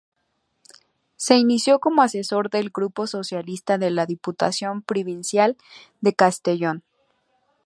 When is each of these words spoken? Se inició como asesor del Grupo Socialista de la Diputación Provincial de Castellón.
Se 1.15 1.35
inició 1.37 1.77
como 1.79 2.01
asesor 2.01 2.49
del 2.49 2.71
Grupo 2.71 3.05
Socialista 3.05 3.77
de 3.77 3.91
la 3.91 4.07
Diputación 4.07 4.81
Provincial 4.81 5.57
de 5.99 6.13
Castellón. 6.15 6.81